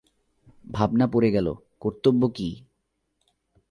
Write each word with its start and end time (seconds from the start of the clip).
ভাবনা 0.71 1.05
পড়ে 1.07 1.29
গেল, 1.31 1.47
কর্তব্য 1.79 2.21
কী। 2.35 2.49